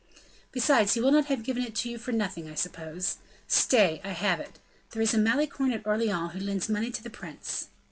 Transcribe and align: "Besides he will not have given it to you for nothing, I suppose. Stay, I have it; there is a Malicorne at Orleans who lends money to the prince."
"Besides 0.51 0.95
he 0.95 0.99
will 0.99 1.11
not 1.11 1.27
have 1.27 1.43
given 1.43 1.61
it 1.63 1.75
to 1.75 1.89
you 1.91 1.99
for 1.99 2.11
nothing, 2.11 2.49
I 2.49 2.55
suppose. 2.55 3.17
Stay, 3.47 4.01
I 4.03 4.13
have 4.13 4.39
it; 4.39 4.57
there 4.89 5.01
is 5.03 5.13
a 5.13 5.17
Malicorne 5.19 5.73
at 5.73 5.85
Orleans 5.85 6.31
who 6.33 6.39
lends 6.39 6.67
money 6.67 6.89
to 6.89 7.03
the 7.03 7.11
prince." 7.11 7.67